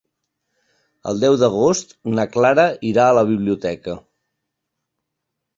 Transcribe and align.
El 1.11 1.19
deu 1.23 1.35
d'agost 1.41 1.93
na 2.19 2.25
Clara 2.37 2.65
irà 2.93 3.05
a 3.11 3.15
la 3.19 3.27
biblioteca. 3.33 3.99